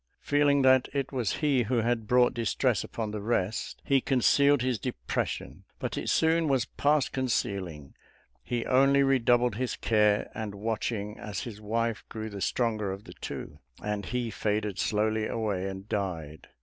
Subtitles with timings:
[0.21, 4.79] Feeling that it was he who had brought distress upon the rest, he concealed his
[4.79, 7.93] depression, but it soon was past concealing;
[8.41, 13.13] he only redoubled his care and watching as his wife grew the stronger of the
[13.13, 16.47] two; and he faded slowly away and died.